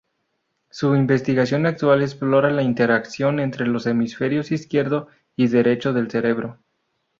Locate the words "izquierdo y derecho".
4.51-5.93